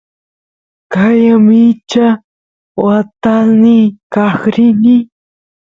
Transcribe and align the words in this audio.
qaya 0.93 1.35
mincha 1.47 2.07
watasniy 2.83 3.83
kaq 4.13 4.39
rin 4.55 4.79